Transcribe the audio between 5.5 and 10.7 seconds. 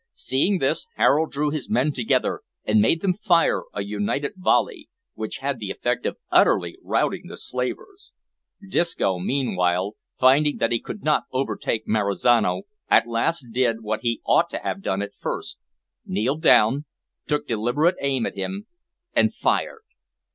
the effect of utterly routing the slavers. Disco meanwhile, finding